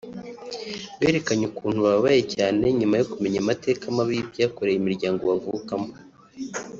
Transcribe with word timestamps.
berekanye 1.01 1.43
ukuntu 1.51 1.79
bababaye 1.85 2.21
cyane 2.35 2.63
nyuma 2.79 2.95
yo 2.99 3.05
kumenya 3.11 3.37
amateka 3.43 3.83
mabi 3.95 4.11
y’ibyakorewe 4.17 4.77
imiryango 4.79 5.21
bavukamo 5.29 5.89